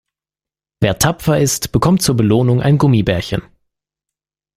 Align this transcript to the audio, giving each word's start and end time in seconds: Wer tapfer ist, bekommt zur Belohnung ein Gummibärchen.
Wer 0.79 0.97
tapfer 0.97 1.37
ist, 1.39 1.71
bekommt 1.71 2.01
zur 2.01 2.17
Belohnung 2.17 2.59
ein 2.59 2.79
Gummibärchen. 2.79 3.43